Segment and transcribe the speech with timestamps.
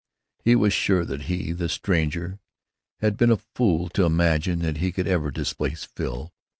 [0.43, 2.39] He was sure that he, the stranger,
[3.01, 6.33] had been a fool to imagine that he could ever displace Phil.